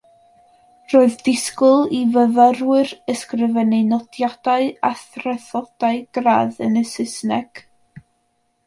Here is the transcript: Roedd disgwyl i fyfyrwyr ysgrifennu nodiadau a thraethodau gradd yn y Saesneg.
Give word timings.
Roedd 0.93 1.17
disgwyl 1.27 1.85
i 1.97 1.99
fyfyrwyr 2.15 2.93
ysgrifennu 3.15 3.83
nodiadau 3.93 4.69
a 4.91 4.93
thraethodau 5.05 6.03
gradd 6.19 6.61
yn 6.71 6.83
y 6.85 6.87
Saesneg. 6.97 7.65